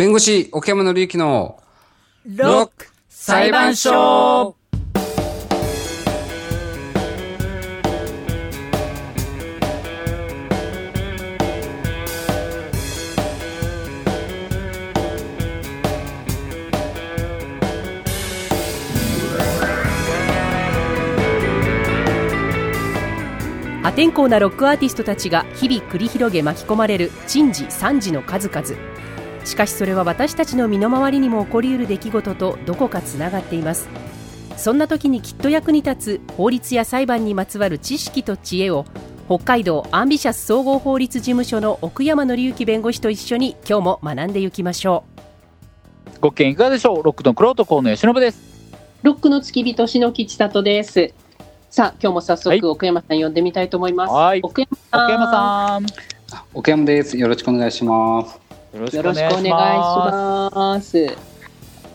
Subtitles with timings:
[0.00, 1.60] 弁護士、奥山紀之の
[2.24, 4.56] ロック裁判所。
[23.82, 29.09] 破天荒なロックアーティストたちが日々繰り広げ巻き込まれる珍事惨事の数々。
[29.50, 33.88] しかしそれは私たちの身の回りにも起こりうる出来事とどこかつながっています
[34.56, 38.84] そんな時にきっと役に立つ法律や裁判にまつわる知識と知恵を
[39.26, 45.04] 北海道アンビシャス総合法律事務所の奥山紀之弁護士と一緒に今日も学んでいきましょ
[46.20, 47.02] ご機嫌いかがでしょう？
[47.02, 48.42] ロックのクロート河野由伸です
[49.02, 51.12] ロックの付き人篠木千里です。
[51.70, 54.12] さあ、今日も早はい速奥山さん呼んでみたいと思います。
[54.12, 55.04] はい奥山さん。
[55.04, 55.86] 奥山さん
[56.52, 57.16] 奥山です。
[57.16, 58.49] よろしくお願いします。
[58.72, 61.06] よろしくお願いしまます。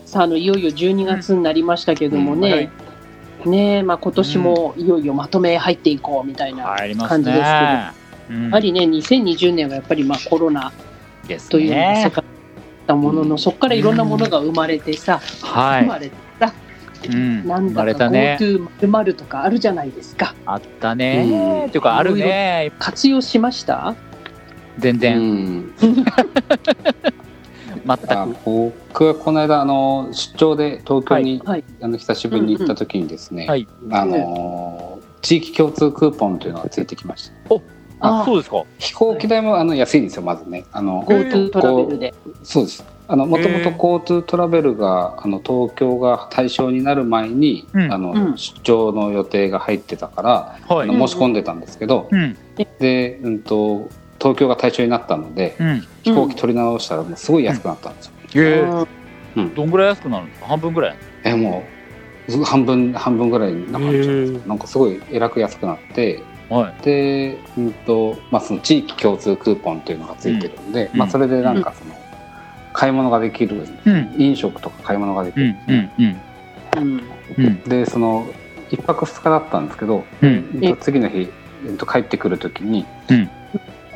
[0.04, 2.52] さあ、あのいよいよ12月になりましたけどもね。
[2.52, 2.70] はい。
[3.46, 7.94] ねえ、まあ今年もいよいよまとめ入っていこうみたいすな感じですけど、や
[8.50, 10.72] はりね、2020年はやっぱりまあ コロナ
[11.26, 12.24] ですという世ね界だっ
[12.86, 16.52] たものの、そこからいろんなものが生まれてさ、はい、生まれてさ、
[17.08, 20.34] うん、なんだか GoTo まるとかあるじゃないですか。
[20.44, 21.66] あったね。
[21.68, 22.72] っていうかあるね。
[22.78, 23.94] 活用しました？
[24.05, 24.05] う
[24.78, 25.74] 全然ん。
[27.86, 31.64] 全くあ僕はこの間あの出張で東京に、はい。
[31.80, 37.56] あの久しぶりに行った時にですね、はいあの地域共通クーポンというのがついてきました。
[37.98, 40.64] あそうですか飛行機代もあの安いんですよまずね。
[40.72, 42.14] あの GoTo トラベルで。
[42.42, 42.84] そうです。
[43.08, 50.30] あのもともとへー GoTo トラベルがあの東京が対象になる前に、うんあのうん出張の予定が入ってたから、
[50.68, 52.36] はいあの申し込んでたんですけど、うん
[52.78, 53.88] で、うんと
[54.26, 55.86] 東京が対象になったので、うん。
[56.02, 58.12] 飛行機取り直したらもうすごい安くなったんですよ。
[58.34, 58.86] え。
[59.36, 59.54] うん。
[59.54, 60.96] どんぐらい安くなるんですか半分ぐらい？
[61.24, 61.64] えも
[62.28, 64.14] う半分半分ぐらいになっちゃうんですよ。
[64.14, 66.84] へーなんかすごいえらく安くなってはい。
[66.84, 70.98] で、うんとまあ、その地域共通クーポンっていうのがついてるんで、うん。
[70.98, 71.94] まあ、それでなんかその
[72.72, 74.14] 買い物ができるうん。
[74.18, 75.54] 飲食とか買い物ができる、
[77.66, 78.26] でその
[78.70, 80.76] 1泊2日だったんですけど、うん。
[80.80, 81.28] 次の日、
[81.66, 83.30] えっと帰ってくる時に、うん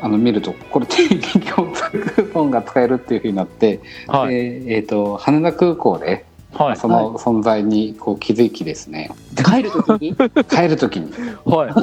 [0.02, 4.34] あの見るとこれ地域共通クーポンが使えるっていうふうになって、はい。
[4.34, 6.76] でえっと羽田空港ではい。
[6.76, 10.16] その存在にこう気づきですね、帰るときに？
[10.48, 11.12] 帰る時に。
[11.44, 11.74] はい。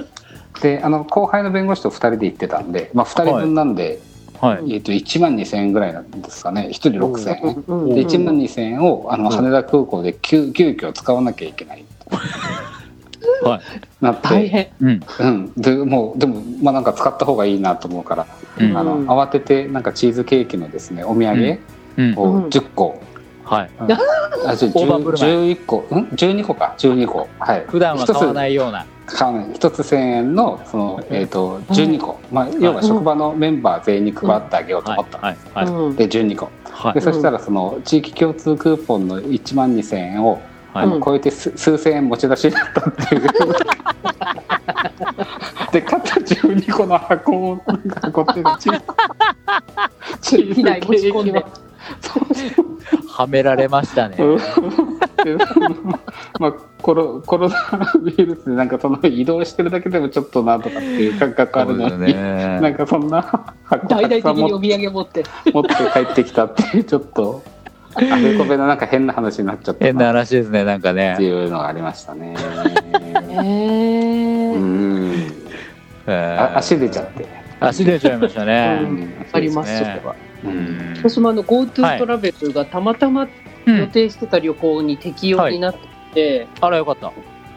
[0.62, 3.98] であの後輩の弁護士と2人で行ってたんで、まあ、2人分なんで、
[4.40, 4.74] はい。
[4.74, 6.68] えっと1万2000円ぐらいなんですかね。
[6.70, 11.84] 1人6000円、うんで1万2000円をあの羽田空港で急急遽使わなきゃいけない
[13.44, 13.62] はい。
[14.00, 14.68] な大変。
[14.80, 15.00] うん。
[15.20, 18.26] うん、でもうでもまあなんか使った方がいいなと思うから、
[18.58, 18.76] うん。
[18.76, 19.08] あのうん。
[19.08, 21.60] 慌ててなんかチーズケーキのですねお土産
[21.96, 22.14] うん。
[22.18, 23.00] を10個、
[23.44, 23.70] はい。
[23.80, 23.92] うん。
[24.46, 26.74] あじゃ大盤振る舞い11個うん？12個か。
[26.78, 27.64] 12個はい。
[27.68, 28.86] 普段は買わないような。
[29.06, 29.50] 買わない。
[29.50, 35.36] 1つ1000円のその、えー、と12個、まあ、要は職場のメンバー全員に配ってあげようとはい思った、はい。
[35.54, 35.66] はい。
[35.66, 35.96] うん。
[35.96, 36.94] で12個はい。
[36.94, 40.40] でそしたらその地域共通クーポンの1万2000円を、
[40.74, 40.84] はい。
[40.84, 43.22] あの超えて数数千円持ち出しになったっていう。
[45.72, 47.60] で買った12個の箱を
[48.00, 48.82] 箱っていうのチー
[50.20, 51.32] チーズ機内持ち込んで。
[51.32, 51.44] ケー
[52.54, 54.16] キはめられましたね
[56.40, 56.52] まあ
[56.82, 57.56] コロ コロナ
[58.02, 63.22] ウイルスでなんかその移動してるだけでもちょっとなとかっていう感覚あるのに、なんかそんな
[63.64, 65.24] 箱大々的にお土産持って。
[65.52, 67.42] 持って帰ってきたっていうちょっと
[67.96, 72.34] あれこべななんか変な話になっちゃった変なな話ですねなんかってねいうのがありましたね。
[76.06, 77.26] えあ足出ちゃって。
[77.60, 79.26] 足出ちゃいましたうねん。
[79.32, 80.16] ありますそれは。
[80.44, 80.94] うん。
[80.96, 81.98] 私もあのは GoTo い。
[81.98, 83.28] トラベルがたまたま
[83.66, 85.78] 予定してた旅行に適用になって
[86.14, 87.12] て、あらよかった。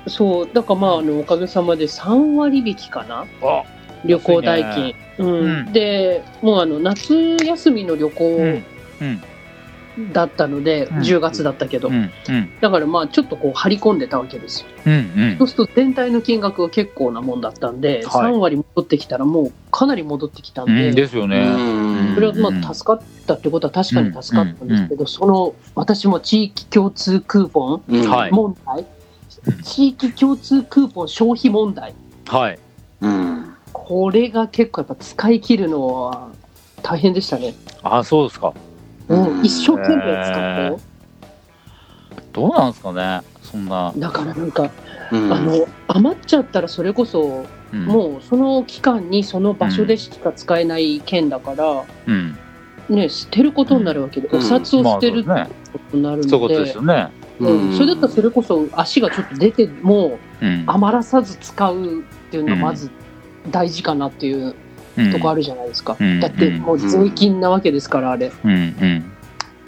[0.07, 0.49] そう。
[0.51, 3.25] だからまああのおかげさまで3割引きかな。
[3.41, 3.63] あ
[4.05, 5.29] 旅行代安金、うん。
[5.29, 5.73] うん。
[5.73, 8.11] でもうあの夏休みの旅うん。
[8.11, 8.63] 行
[9.01, 9.21] うん
[9.97, 10.97] だったので、うん。
[10.99, 12.11] 10月だったけど、うん。
[12.29, 12.51] うん。
[12.59, 14.67] だからまあちょっとこう張り込んでたわけですよ。
[14.85, 15.35] うんうん。
[15.39, 18.31] そうすると全体の金額が結構なもんだったんで、はい。
[18.31, 20.95] 3割戻ってきたらもうかなり戻ってきたんで、うん。
[20.95, 21.41] ですよね。
[22.15, 28.09] それはまあ助かったってことは確かに助かったんですけど、その私も地域共通クーポンうん。
[28.09, 28.31] はい。
[28.31, 28.85] 問題、
[29.63, 31.93] 地域共通クーポン消費問題。
[32.27, 32.59] はい。
[33.01, 33.53] うん。
[33.73, 36.29] これが結構やっぱ使い切るのは
[36.83, 37.53] 大変でしたね、
[37.83, 38.53] あそうですか
[39.09, 40.79] うん、一生懸命使ったよ、
[42.33, 43.21] どうなんですかね？
[43.41, 43.93] そんな。
[43.97, 44.69] だからなんか、
[45.11, 45.33] うん。
[45.33, 47.85] あの余っちゃったらそれこそ、うん。
[47.85, 52.37] もうその期間にその場所でしか使えない券だから、うん。
[52.89, 54.39] ね、捨てることになるわけで、うん。
[54.39, 57.09] お札を捨てるってまあことになるそういうことのでですよね。
[57.39, 60.63] うん、それだったらそれこそ足がちょっと出てもうん。
[60.67, 62.91] 余らさず使うっていうのがまず
[63.51, 64.55] 大事かなっていううん
[65.11, 66.19] とこあるじゃないですか、うん。
[66.19, 68.51] だってもう税金なわけですからあれ、うん。
[68.51, 69.11] うん。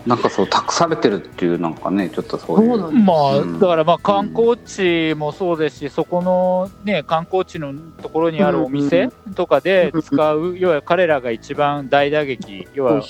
[0.05, 2.69] なんかそう託されてるっていうなんかねちょっとそういう。
[2.69, 3.03] そうなんです。
[3.03, 3.59] まあ、うん。
[3.59, 13.03] だからまあ観光地もそうですし、そこのね、観光地のところにあるお店とかで使う、要は彼らが一番大打撃、要は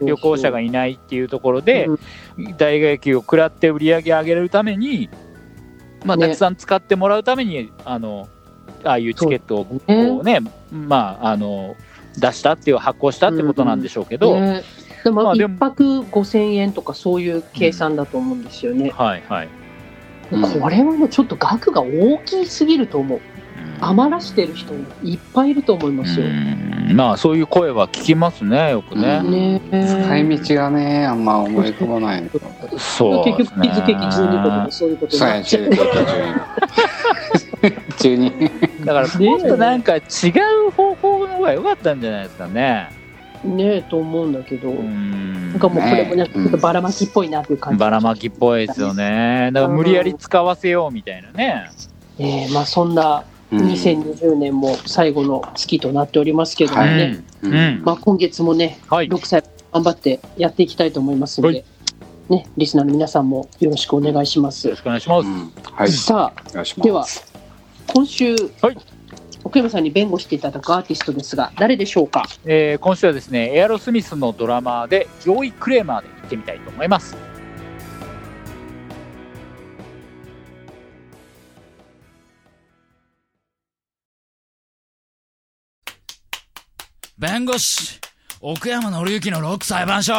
[0.00, 5.10] 旅行者がいないっていうところでうん、大打撃を食らって売り上げ上げるために、
[6.04, 6.28] まあ、ね。
[6.28, 8.28] たくさん使ってもらうために、あの、
[8.86, 10.40] ああいうチケットをこねうね、
[10.70, 11.76] まあ、あの、
[12.18, 14.62] 出したっていう、発行したってことなんでしょうけど、ね
[15.04, 19.48] でも一まあでも泊5000円とかそういう計算だと思うんですよね、はいはい。
[20.32, 20.60] うん。
[20.60, 23.20] これはねちょっと額が大きすぎると思う。
[23.80, 24.72] 余らしてる人
[25.02, 26.96] いっぱいいると思いますよ、うん。
[26.96, 29.30] まあそういう声は聞きますねよくね、うん。
[29.30, 29.60] ね。
[29.70, 32.22] 使い道がねあんま思い浮かばない。
[32.22, 32.30] の
[32.78, 35.70] そう結局日付12個とかそういうことになっちゃう
[37.98, 40.00] 12 12だからもっとなんか違
[40.66, 42.90] う方法の方が良かったんじゃないですかね。
[43.44, 45.50] ねえと思うんだけど、うん。
[45.50, 49.50] なんかもうこれもなんかちょっとばらまきっぽいなっていう感じ、ばらまきっぽいですよね。
[49.52, 51.70] だから無理やり使わせようみたいなね。
[52.18, 53.68] ええまあそんなうん。
[53.68, 56.96] 2020年も最後の月となっておりますけどもはい。
[56.96, 57.52] ね、うん。
[57.52, 59.08] うんまあ、今月もねはい。
[59.08, 61.64] 6歳頑張ってやっていきたいと思いますので、はい。
[62.28, 64.66] ね、リスナーの皆さんもよろしくお願いします。
[64.66, 65.52] よろしくお願いします、うん。
[65.62, 65.92] はい。
[65.92, 67.06] さあでは
[67.92, 68.78] 今週、はい。
[69.44, 72.24] 奥山さんに弁護していただくアーティストですが誰でしょうか？
[72.44, 77.16] えー今週はですねエアロスミスのドラマーでジョイ・クレーマーで行ってみたいと思います。
[87.16, 88.00] 弁護士
[88.40, 90.12] 奥山紀之のロック裁判所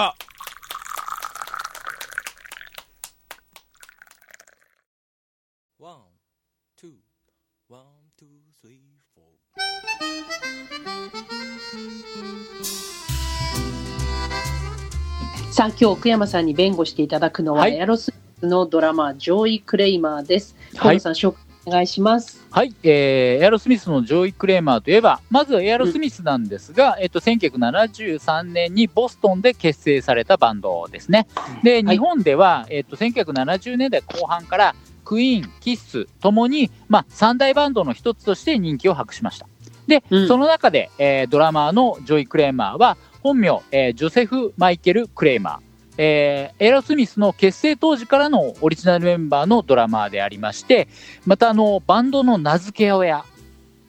[15.67, 17.75] あ今日奥山さんに弁護していただくのは、はい。
[17.75, 20.55] エアロスミスのドラマージョイ・クレイマーです。
[20.77, 20.95] 河はい。
[20.97, 22.41] 野さん紹介お願いします。
[22.49, 31.27] はい、えーエアロスミスのジョイ・クレーマーといえば、まずはエアロスミスなんですが、えっと、1973年にボストンで結成されたバンドですね。
[31.63, 39.47] で、日本では、えっと、1970年代後半から、クイーン、キッスともに、まあ、三大バンドの一つとして人気を博しました。
[39.87, 40.27] で、うん。
[40.29, 45.57] その中で、えードラマーのジョイ・クレーマーは、本名、えージョセフ・マイケル・クレーマー。
[45.97, 50.87] えーエアロスミスの結成当時からのオリジナルメンバーのドラマーでありまして、
[51.25, 53.25] またあのバンドの名付け親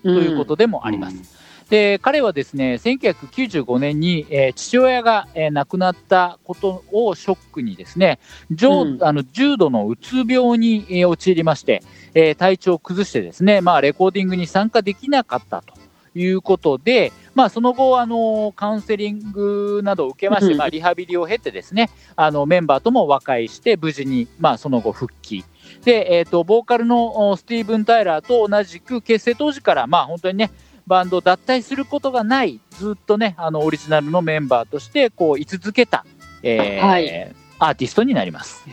[0.02, 1.38] とということでもあります。
[1.70, 8.18] で彼はですね1995年に、えー父親が、えー亡くなったことをショックにですね
[8.50, 11.84] 重,、うんあの重度のうつ病に、えー陥りまして、
[12.14, 15.77] えー体調を崩してですね、まあ、レコーディングに参加できなかったと
[16.14, 20.58] いうことで、まあ、その後あのカウンセリングなどを受けまして、うん。
[20.58, 25.44] まあ、リハビリを経てですねあのメンバーとも和解して無事に、まあ、その後復帰。
[25.84, 30.50] で、えー、とボーカルのおスティーブン・タイラーと同じく結成当時から、まあ、本当にね
[30.86, 36.04] バンドを脱退することがないずっとねあのオリジナルのメンバーとしてこう居続けた、
[36.42, 37.34] えーはい。
[37.58, 38.64] アーティストになります。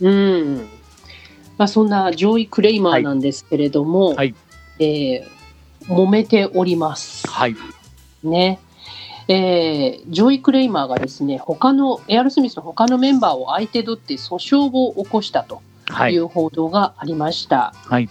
[0.00, 0.68] うん。
[1.58, 4.34] まあ、そんなジョイ・クレイマーなんですけれども、はい。
[4.78, 5.41] えー
[5.88, 7.28] 揉めております。
[7.28, 7.56] はい、
[8.22, 8.58] ね。
[9.28, 17.72] えージョイ・クレイマーがですね、他の、エアロスミスの他のメンバーを相手取って訴訟を起こしたとはいいう報道がありました。
[17.76, 18.08] はい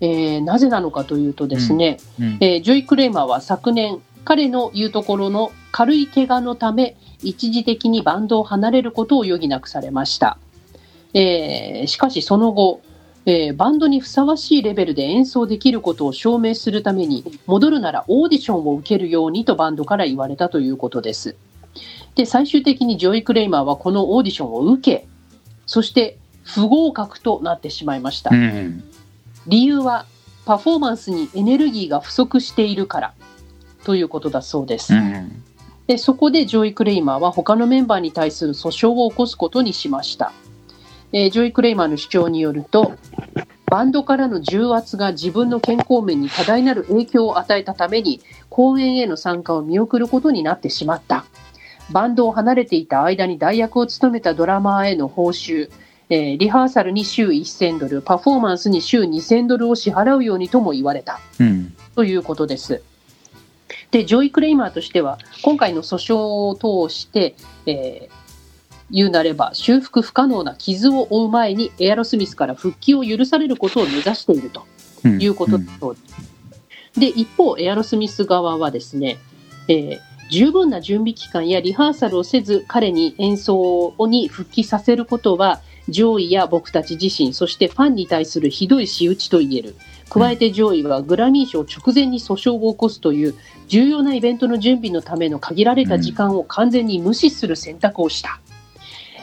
[0.00, 10.38] えーなぜなのかというとですね、うんえージョイ・クレイマーは昨年、彼の言うところの軽い怪我のため、一時的にバンドを離れることを余儀なくされました。
[11.14, 12.80] えーしかしその後、
[13.26, 21.36] えーバンドにふさわしいレベルで演奏できることを証明するために、戻るならオーディションを受けるようにとバンドから言われたということです。
[22.14, 25.06] で、最終的にジョイ・クレイマーはこのオーディションを受け、
[25.66, 28.30] そして不合格となってしまいました。
[28.30, 28.84] うん
[29.46, 30.06] 理由は
[30.46, 33.14] パフォーマンスにエネルギーが不足しているから
[33.84, 34.94] ということだそうです。
[34.94, 35.42] うん
[35.86, 40.32] でそこでジョイ・クレイマーは他のメンバーに対する訴訟を起こすことにしました。
[41.14, 42.92] えージョイ・クレイマーの主張によると
[43.66, 51.24] バンドからの重圧が自分の健康面に多大なる影響を与えたために公演への参加を見送ることになってしまった。
[51.90, 55.70] バンドを離れていた間に代役を務めたドラマーへの報酬、
[56.08, 61.20] えーリハーサルに週1000ドル、パフォーマンスに週2000ドルを支払うようにとも言われた。
[61.40, 62.82] うんということです。
[63.90, 67.34] で、ジョイ・クレイマーとしては、今回の訴訟を通して、
[67.66, 68.23] えー
[68.94, 74.66] 言うなれば修復不可能な傷を負う前にエアロスミスから復帰を許されることを目指していると
[75.04, 75.20] うん。
[75.20, 76.00] いうことだそうで
[76.94, 77.00] す。
[77.00, 79.18] で、一方、エアロスミス側はですね、
[79.68, 89.76] えー十分な準備期間やリハーサルをせず彼に演奏に復帰させることは上位や僕たち自身そしてファンに対するひどい仕打ちと言える。
[90.08, 93.34] 加えて上位はグラミー賞直前に訴訟を起こすという
[93.68, 98.40] 重要なイベントの準備のための限られた時間を完全に無視する選択をした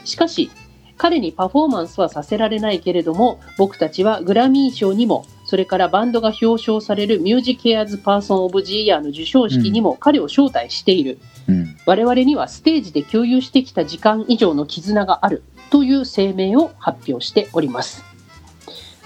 [0.05, 0.51] しかし
[0.97, 11.17] 彼にパフォーマンスはさせられないけれども僕たちはグラミー賞にもそれからバンドが表彰されるミュージケアーズ・パーソン・オブ・ジ・イヤーの授賞式にも彼を招待している、
[11.49, 18.05] うん我々にはステージで共有してきた時間以上の絆があるという声明を発表しております。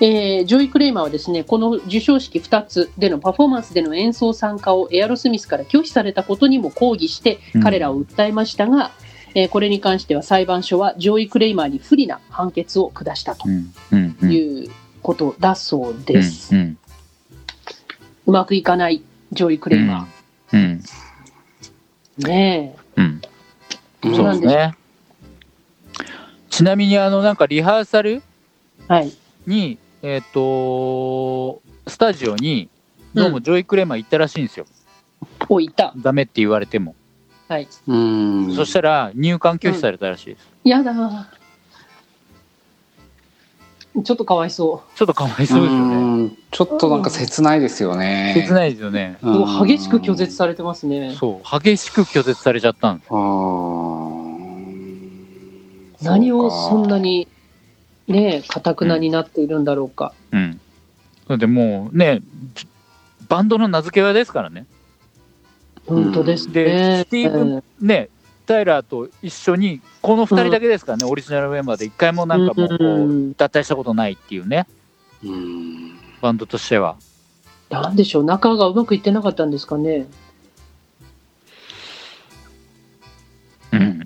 [0.01, 8.91] えージョイ・クレイマーはですねこの授賞式2つでのパフォーマンスでの演奏参加をエアロスミスから拒否されたことにも抗議してうん彼らを訴えましたが、
[9.35, 13.73] えーこれに関しては裁判所はジョイ・クレイマーに不利な判決を下したとうん。
[13.91, 14.17] うん。
[14.21, 14.31] うん。
[14.31, 14.69] いう
[15.03, 16.55] ことだそうです。
[16.55, 16.77] ううん。
[18.25, 20.07] まくいかないジョイ・クレイマ
[20.53, 20.81] うん。
[22.19, 22.27] ー。
[22.27, 23.21] ねうん。
[24.03, 24.15] え。
[24.15, 24.57] そうなんでしょう？
[24.57, 24.75] ですね
[26.49, 28.23] ちなみにあのなんかリハーサル
[28.87, 29.11] はい。
[29.45, 32.69] にえっ、とスタジオに
[33.13, 34.65] どうもジョイ・クレーマー行ったらしいんですよ、
[35.49, 35.93] お、いた。
[35.97, 36.95] ダメって言われても、
[37.47, 37.67] はい。
[37.87, 38.55] うん。
[38.55, 40.93] そしたら入館拒否されたらしいです、やだ。
[40.93, 41.29] な
[44.03, 45.95] ちょっとかわいそちょっとかわいそうですよね。
[45.95, 46.37] うん。
[46.51, 48.33] ちょっとなんか切ないですよね。
[48.35, 49.17] 切ないですよね。
[49.21, 49.25] う。
[49.27, 51.15] もう激しく拒絶されてますね。
[51.17, 51.59] そう。
[51.59, 53.09] 激しく拒絶されちゃったんです
[56.03, 57.27] 何をそんなに、
[58.07, 58.59] ねえ、か。
[58.59, 60.13] たくなになっているんだろうか。
[60.31, 60.59] うん。
[61.27, 62.21] だってもうね
[63.27, 64.65] バンドの名付け親ですからね
[65.87, 67.03] 本当ですでね。
[67.05, 68.09] スティーブンね
[68.45, 73.33] タイラーと一緒にこの2人だけですからね、オリジナルメンバーで一回もなんかもうこううん。
[73.33, 74.67] 脱退したことないっていうね。
[75.23, 75.97] うん。
[76.21, 76.95] バンドとしては。
[77.69, 80.05] なんでしょう、仲がうまくいってなかったんですかね。
[83.71, 84.05] うん。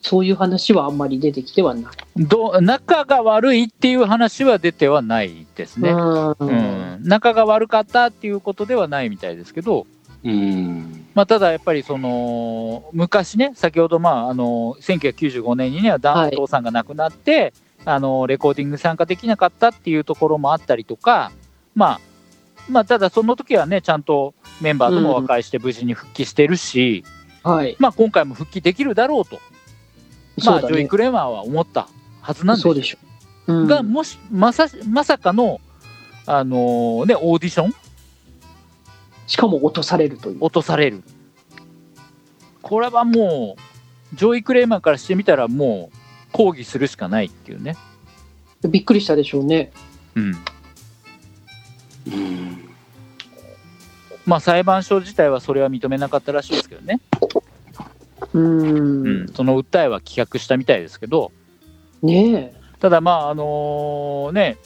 [0.00, 1.92] そういう話はあんまり出てきてはない。
[2.16, 6.30] ど仲が悪いっていう話は出てはないですね、うん。
[6.38, 6.98] うん。
[7.02, 9.86] 仲が悪かったっていうことではないみたいですけど、
[10.24, 17.52] うんまあ、ただやっぱりその昔ね先ほどまああの1995年にねお父さんが亡くなって、
[17.84, 21.32] あのレコーディング参加できなかったっていうところもあったりとか、
[21.74, 22.00] まあ、
[22.70, 27.04] まあただその時はねちゃんとメンバーとも和解して無事に復帰してるし、
[27.42, 27.76] はい。
[27.78, 29.40] まあ、今回も復帰できるだろうと、
[30.44, 30.60] まあ。
[30.60, 31.88] ジョイ・クレーマーは思った
[32.20, 32.98] はずなんですよそうでしょ
[33.48, 33.52] う。
[33.54, 35.60] うんがもしまさまさかの、
[36.26, 37.74] あのね、オーディション
[39.32, 40.36] しかも落とされるという。
[40.40, 41.02] 落とされる
[42.60, 43.56] これはも
[44.12, 45.96] うジョイ・クレーマーからしてみたらもう
[46.32, 47.74] 抗議するしかないっていうね、
[48.68, 49.72] びっくりしたでしょうね。
[50.16, 50.34] うん
[52.08, 52.68] うん
[54.26, 57.00] まあ、裁判所自体はそれは認めなかったらしいですけどね、
[58.34, 59.28] ううんん。
[59.28, 61.32] その訴えは棄却したみたいですけど
[62.02, 62.54] ねえ。
[62.80, 64.58] ただまああのね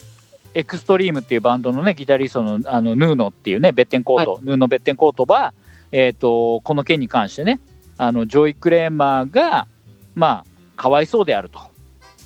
[0.57, 5.53] エクストリームっていうバンドのねギタリストのあのヌーノっていうねベッテンコート、ヌーノ・ベッテンコートは、
[5.93, 7.61] えー、とこの件に関してね
[7.99, 9.67] あのジョイ・クレーマーが
[10.15, 11.61] まあかわいそうであると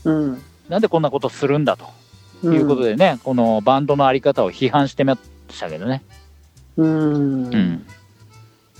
[0.05, 0.43] うん。
[0.69, 1.87] なんでこんなことするんだと
[2.45, 5.19] うんいうことでね、このバンドのあり方を批判してま
[5.51, 6.03] したけどね。
[6.77, 7.47] うん。
[7.47, 7.87] うん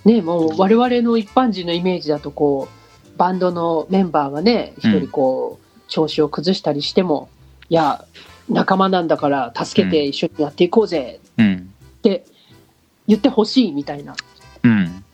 [0.04, 7.28] ねもう我々の一般人のイメージだとこうバンドのメンバーがね一人こう、調子を崩したりしても
[7.69, 8.04] いや
[8.50, 12.25] 仲間なんだから助けて一緒にやっていこうぜうんって
[13.07, 14.14] 言ってほしいみたいな
[14.62, 15.04] うん、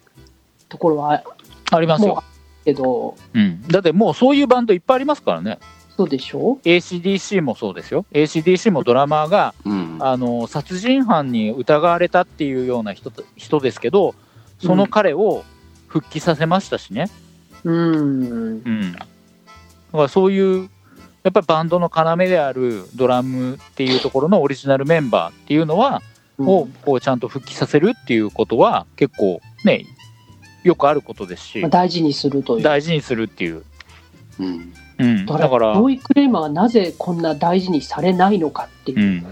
[0.69, 1.23] ところは
[1.71, 2.23] ありますよ
[2.67, 3.63] けどうん。
[3.69, 5.59] だってもうそういうバンドいっぱいありますからね。
[5.97, 8.05] そうでしょ？ACDC もそうですよ。
[8.13, 14.15] ACDC もドラマーがうんあの殺人犯に疑われたっていうような人と人ですけど、
[14.59, 15.45] その彼を
[15.87, 17.09] 復帰させましたしね。
[17.65, 18.93] うんうん。
[18.93, 19.07] だか
[19.93, 20.69] らそういう、
[21.27, 26.01] やっぱりバンドの要であるドラムっていうところのオリジナルメンバーっていうのは、
[26.39, 29.87] をこうちゃんと復帰させるっていうことは結構ね、
[30.63, 33.65] よくあることですしまあ、大事にするという大事にするっていう。
[34.39, 35.27] うんうん。
[35.27, 39.27] だからら、ロイ・クレーマーがなぜこんな大事にされないのかっていううん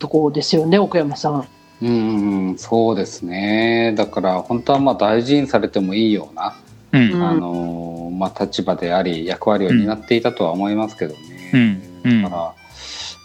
[0.00, 1.46] ところですよね、奥山さん。
[1.80, 3.94] うん、そうですね。
[3.96, 6.56] だから本当はまあ大事にされてもいいような、
[6.96, 7.12] うん。
[7.12, 11.20] うんあのまあ立場であり役割を担っていたとは思いますけどね。
[11.52, 12.54] うんうんだから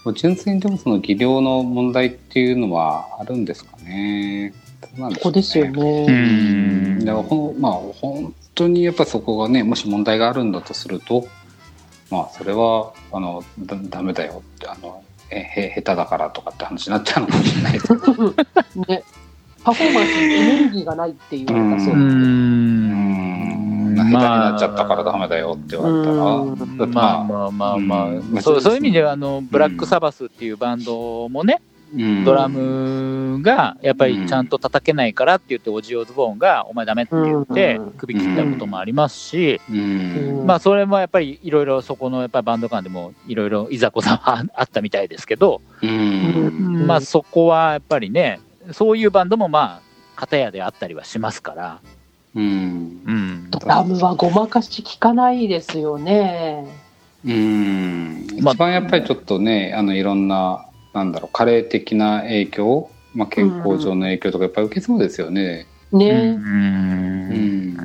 [0.04, 4.52] もう純粋にでもその技量の問題っていうのはあるんですかね。
[4.98, 6.06] なんでしょうねここですよね。
[6.08, 11.26] うんだからほんまあ本当にやっぱそこがねもし問題があるんだとすると
[12.10, 18.34] まあそれはあのだダメだよってあのえへ下手だからとかって話になっちゃうのかもしれないですけど
[18.88, 19.02] ね。
[19.64, 22.16] パフォーマンスにエネルギーがないって言われたそううです。
[22.16, 22.91] ん
[24.12, 28.42] 下手になっちゃったからダメだよって言われたら、まあまあまあまあ、うん。
[28.42, 31.60] そうそういう意味ではあのブラックサバスっていうバンドもね、
[31.94, 32.24] うん。
[32.24, 37.90] ドラムがやっぱりちゃんと叩けないからって言ってオジオズボーンがお前ダメって言ってうん。
[37.92, 40.44] 首切ったこともありますし、うん。
[40.46, 46.86] まあそれもやっぱりいろいろそこのやっぱりバンド間でもいろいろいざこざはあったみたいですけど、うん。
[46.86, 48.40] まあそこはやっぱりね
[48.72, 51.80] そういうバンドもまあ片やであったりはしますから、
[52.34, 56.66] うんうん、ドラムはごまかし効かないですよね。
[57.24, 65.66] うんまあ一番やっぱりちょっとねあのいろんななんだろう加齢的な影響、まあ、健康上の影響とかやっぱり受けそうですよね。
[65.92, 66.10] うね。
[66.10, 67.76] うん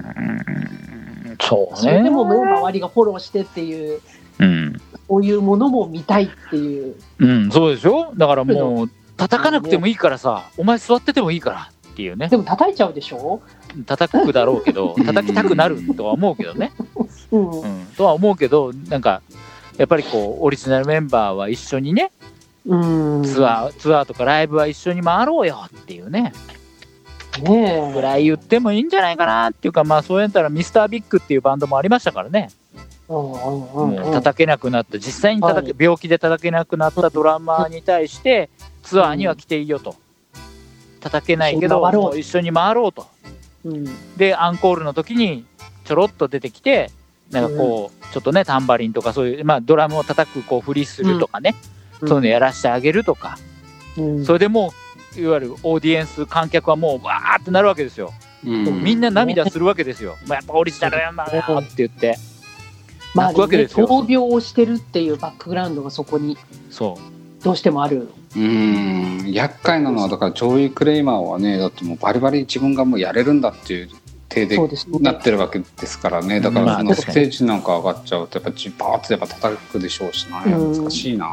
[1.42, 2.10] そうそれでね。
[2.10, 4.02] もね、周りがフォローしてっていう、
[4.40, 6.96] うん、こういうものも見たいっていう。
[7.20, 8.12] うん、そうでしょ？
[8.18, 13.42] だからもう叩かなくてもいいからさお前座っててもいいからっていうねでも叩いちゃうでしょ？
[13.86, 16.72] 叩くだろうけど叩きたくなるとは思うけどね、
[17.32, 17.62] うん。
[17.62, 19.22] うん、とは思うけどなんか
[19.78, 22.12] やっぱりこうオリジナルメンバーは一緒にね
[22.66, 23.24] うん。
[23.24, 26.34] ツアーツアーとかライブは一緒に回ろうよっていうね。
[27.42, 32.50] ねぐらい言ってもいいんじゃないかなっていうかまあそうやったらミスタービッグっていうバンドもありましたからね。
[32.74, 32.78] え。
[33.10, 34.00] うんうんうん。
[34.00, 34.98] もう叩けなくなった。
[34.98, 38.50] 実際に叩け、病気で叩けなくなったドラマーに対して
[38.84, 39.96] ツアーには来ていいよと。
[41.00, 43.08] 叩けないけど一緒に回ろうと
[43.66, 44.18] うん。
[44.18, 45.46] でアンコールの時に
[45.86, 46.92] ちょろっと出てきて
[47.32, 51.56] なんかこう、ちょっとねタンバリンとかそういう、まあ、ドラムを叩くこう振りするとかね、
[52.00, 53.38] そういうのやらしてあげるとか、
[53.98, 54.26] うん。
[54.26, 54.72] それでも
[55.18, 58.14] ういわゆるオーディエンス観客はもうわーってなるわけですよ、
[58.46, 58.84] うん。
[58.84, 61.28] みんな涙するわけですよ、まあ、やっぱオリジナルやなっ
[61.64, 62.18] て言って。
[63.16, 63.88] まあ、泣くわけですよ。
[63.88, 66.38] 闘病をしてるっていうバックグラウンドがそこに
[66.70, 66.98] そ
[67.42, 67.44] う。
[67.44, 68.10] どうしてもある。
[68.36, 69.32] うん。
[69.32, 73.90] 厄介なのはだからジョイ・クレイマーはねだってもうバリバリ自分がもうやれるんだっていう
[74.30, 75.00] 体でそうですね。
[75.00, 76.40] なってるわけですからね。
[76.40, 80.84] だかまあらそのステージなんか上がっちゃうとやっぱジバーッとやっぱ叩くでしょうしなうん。
[80.84, 81.28] 難しいな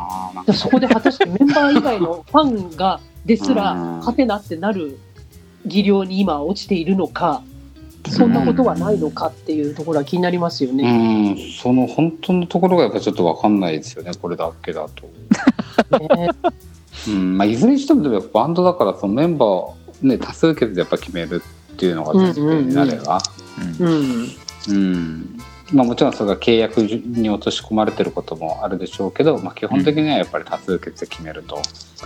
[0.46, 4.00] なそこで果たしてメンバー以外のファンがですらうん。
[4.02, 4.98] ハテナってなる
[5.66, 7.42] 技量に今落ちているのか
[8.11, 11.33] そんなことはないのかっていうところは気になりますようね。
[11.33, 11.37] ん。
[11.62, 15.09] その本当のところがやっぱちょっと分かんないですよねこれだけだと。
[15.98, 16.28] ね
[17.09, 23.20] うんまあ、いずれにしてもバンドだからそのメンバーを、ね、多数決でやっぱ決めるっていうのが前提になれば、
[23.80, 23.87] うん。
[23.87, 24.28] うん。
[24.68, 25.38] うん。
[25.72, 31.61] まあ、もちろんそれが契約に落とし込まれてることもあるでしょうけど、まあ、基本的にはやっぱり多数決で決めると。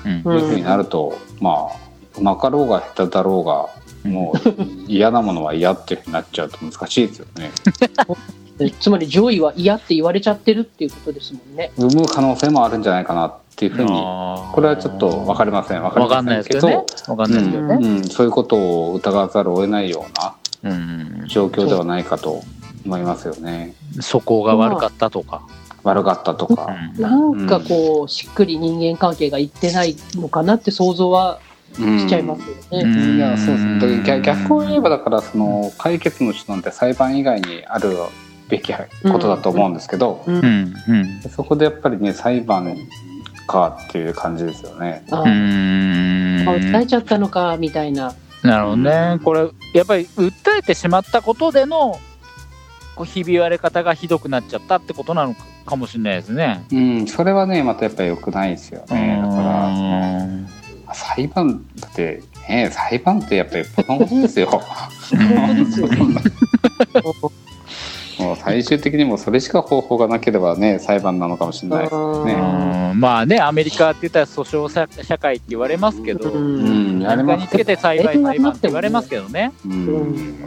[0.05, 0.13] うん。
[0.13, 7.51] いうふうになると、まあうまかろうが下手だろうがもう 嫌なものは嫌っていうふうになっちゃうと難しいですよね。
[8.59, 11.73] で つまり上位は嫌って言われちゃってるっていうことですもんね。
[11.77, 17.21] 生む可能性もあるんじゃないかなっていうふうにこれはちょっと分かりません分かりわかんないませんけどですけどね。
[17.21, 17.89] わかんないですけどね。
[17.89, 21.25] うん、そういうことを疑わざるを得ないようなうん。
[21.27, 22.45] 状況ではないかと
[22.87, 23.75] 思いますよね。
[24.01, 25.43] そこが悪かったとか。
[25.83, 26.69] 悪かったとか。
[26.97, 31.41] うんなんかこうしっくり人間関係がいってないのかなって想像は
[31.81, 32.63] うんしちゃいますよね。
[32.71, 37.97] うんいやそうですねだから逆逆を言えばだからその解決の手段って裁判以外にある
[38.49, 40.75] べきことだと思うんですけど、うんうん。
[40.89, 40.93] う
[41.27, 41.31] ん。
[41.31, 42.77] そこでやっぱりね裁判
[43.49, 45.05] かっていう感じですよね。
[45.11, 48.15] あうーんあ訴えちゃったのかみたいな。
[48.45, 49.19] なるほどね。
[49.25, 51.99] これ、やっぱり訴えてしまったことでの、
[52.95, 55.35] こうひび割れ方がひどくなっちゃったってことなの
[55.67, 56.65] かもしれないですね。
[56.71, 59.21] うん、それはねまたやっぱり良くないですよね。
[59.23, 60.49] だからうん
[60.93, 64.49] 裁判だってね裁判ってやっぱりこのことですよ。
[64.51, 65.97] 本当ですよね。
[68.19, 72.35] もう最終的にもうそれしか方法がなければね裁判なのかもしれないですよね。
[72.35, 72.37] う
[72.95, 73.01] ん。
[73.01, 76.61] まあね、アメリカって言ったら訴訟社社会って言われますけど、うん。
[76.61, 77.63] うん、やれ何かますけど。
[77.63, 79.53] につけて裁判裁判って言われますけどね。
[79.65, 80.43] うん。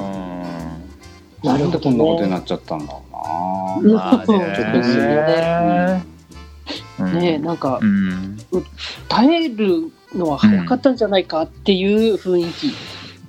[1.44, 3.04] なんでこんなことになっちゃったんだろ
[3.82, 4.26] うな。
[4.28, 6.04] ね。
[7.00, 7.20] うん。
[7.20, 7.38] ね。
[7.40, 8.38] なんかうん。
[9.08, 12.74] 耐えるのは早かったんじゃないかっていう雰囲気。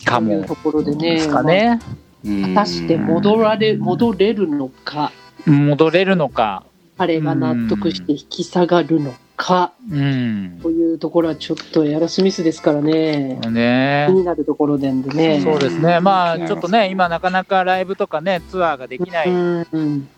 [0.05, 0.29] かも。
[0.29, 1.15] というところでね。
[1.15, 1.79] ですかね。
[2.25, 5.13] うん果たして戻られ戻れるのか？
[5.47, 6.65] 戻れるのか？
[6.99, 9.73] 彼が納得して引き下がるのか？
[9.91, 10.61] うん。
[10.63, 15.41] というところはちょっとエアロスミスですからねね気になるところでね。
[15.41, 15.99] そうですね。
[16.01, 20.09] まあ、ちょっとね、今なかなかライブとかね、ツアーができないうんうん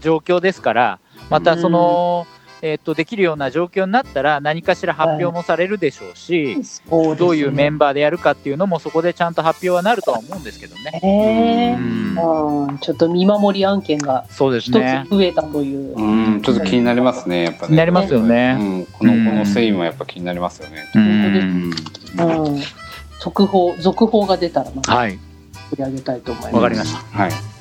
[0.00, 2.26] 状況ですから、またその、
[2.62, 11.00] えっとできるような状況になったら何かしら発表もされるでしょうし、そうどういうメンンバーでやるかっていうのもそこでちゃんと発表はなるとは思うんですけどね。
[11.02, 15.10] ねうんうん、ちょっと見守り案件がそうです一ねつ。
[15.10, 15.96] 増えたという。
[15.96, 17.66] うん、ちょっと気になりますね、やっぱね。
[17.68, 18.54] 気になりますようね。
[18.54, 20.84] ん、この、この繊維もやっぱ気になりますよね。
[20.94, 21.72] うん
[22.18, 22.60] うん、
[23.18, 25.18] 速報、続報が出たらまたはい、
[25.70, 26.54] 取り上げたいと思います。
[26.56, 27.18] わかりました。
[27.18, 27.51] はい。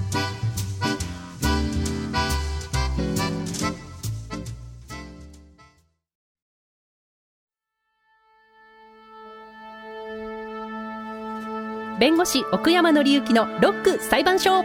[12.02, 14.64] 弁護士奥山紀之のロック裁判所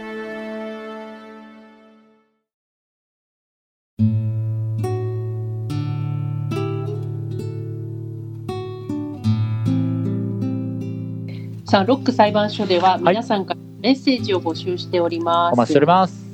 [11.63, 15.53] さあ、ロック裁判所でははい皆さんからメッセージを募集しております。
[15.53, 16.26] お待ちしております。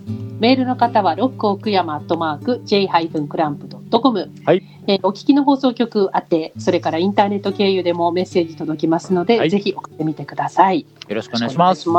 [0.43, 4.31] メールの方は、ロック奥山アットマーク、j-clamp.com。
[4.43, 10.85] はいえーお聞きの放送局宛て、それからインターネット経由でもメッセージ届きますので、はいぜひ送ってみてください。
[11.07, 11.83] よろしくお願いします。
[11.83, 11.93] さ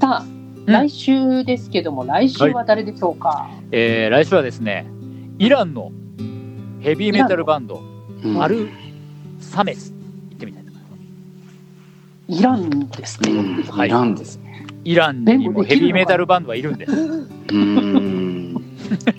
[0.00, 0.24] あ、
[0.66, 4.86] 来週ですけども、来週は誰でしょうか、えー来週はですね、
[5.40, 5.90] イランの
[6.78, 7.82] ヘビーメタルバンド、
[8.24, 8.68] うんアル
[9.40, 9.90] サメス、
[10.30, 10.84] 行ってみたいと思い
[12.28, 12.40] ます。
[12.40, 13.32] イランですね。
[13.32, 14.47] うん、はいいらんですね。
[14.88, 16.92] イランにもヘビーメタルバンドはいるんです。
[16.92, 18.56] うん。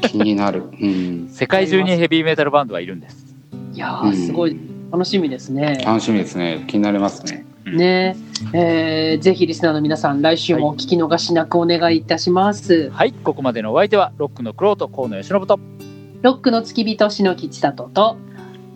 [0.01, 0.63] 気になる。
[0.63, 1.29] うん。
[1.29, 3.35] 世界中にヘビーメタルバンドはいるんです。
[3.73, 4.59] いやー、すごい
[4.91, 5.83] 楽しみですね。
[5.85, 6.65] 楽しみですね。
[6.67, 7.45] 気になりますね。
[7.65, 8.17] ね
[8.51, 12.89] えーぜひリスナーの皆さん、来週もお聞き逃しなくお願いいたします。
[12.89, 15.59] はい、ここまでのお相手は、ロックのクロート、河野由伸と、
[16.23, 18.17] ロックの付き人、篠木千里と、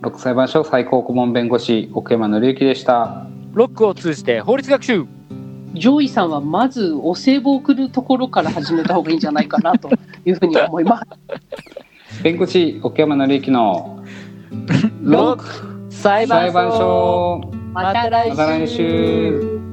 [0.00, 3.26] ロック裁判所最高顧問弁護士奥山紀之でした。
[3.54, 5.06] ロックを通じて法律学習
[5.74, 9.90] ジョイさんはまずお歳暮を送るところから始めた方がいいんじゃないかなと
[10.24, 12.22] いうふうに思います。
[12.22, 14.04] 弁護士奥山紀之の
[15.02, 15.44] ロック
[15.90, 17.50] 裁判裁判所所。
[17.72, 19.63] また来週また来週。